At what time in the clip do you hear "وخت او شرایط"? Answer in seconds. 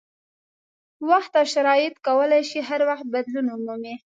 1.09-1.95